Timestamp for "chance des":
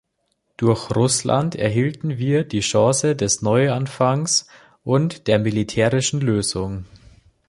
2.61-3.43